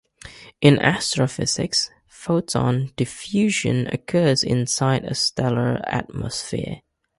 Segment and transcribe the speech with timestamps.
[0.61, 6.81] In astrophysics, photon diffusion occurs inside a stellar atmosphere.